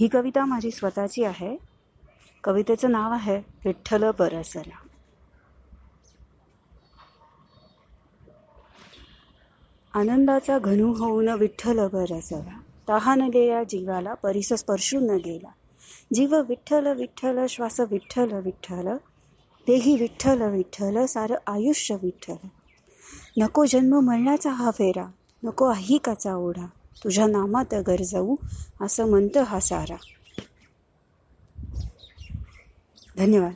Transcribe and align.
ही 0.00 0.08
कविता 0.08 0.44
माझी 0.44 0.70
स्वतःची 0.70 1.24
आहे. 1.24 1.56
कवितेचं 2.44 2.90
नाव 2.90 3.12
आहे 3.12 3.36
विठ्ठल 3.36 4.10
बरसला 4.18 4.88
आनंदाचा 9.94 10.58
घनू 10.58 10.92
होऊन 10.92 11.28
विठ्ठल 11.28 11.86
बरसला 11.86 12.60
तहानलेल्या 12.88 13.62
जीवाला 13.62 14.14
परिस 14.14 14.52
स्पर्शून 14.52 15.06
न 15.06 15.16
गेला. 15.16 15.48
जीव 16.14 16.42
विठ्ठल 16.48 16.96
विठ्ठल 16.96 17.46
श्वास 17.48 17.80
विठ्ठल 17.80 18.32
विठ्ठल. 18.32 18.88
देही 19.66 19.96
विठ्ठल 19.96 20.50
विठ्ठल 20.50 21.04
सारं 21.04 21.34
आयुष्य 21.46 21.94
विठ्ठल. 21.94 22.46
नको 23.38 23.64
जन्म 23.64 24.00
मरणाचा 24.00 24.50
हा 24.50 24.70
फेरा 24.70 25.10
नको 25.42 25.72
काचा 26.04 26.34
ओढा. 26.34 26.66
तुझ्या 27.04 27.26
नामात 27.26 27.74
गरजवू 27.86 28.36
असं 28.80 29.08
म्हणतं 29.10 29.42
हा 29.42 29.60
सारा. 29.60 29.96
धन्यवाद. 33.16 33.54